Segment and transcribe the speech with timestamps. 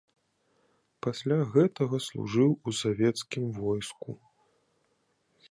[1.05, 4.19] Пасля гэтага служыў у савецкім войску.